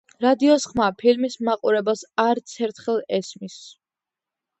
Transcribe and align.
რადიოს 0.23 0.63
ხმა 0.69 0.85
ფილმის 1.01 1.35
მაყურებელს 1.49 2.01
არცერთხელ 2.23 2.99
ესმის. 3.19 3.59